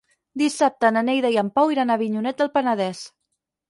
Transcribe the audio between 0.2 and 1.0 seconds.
Dissabte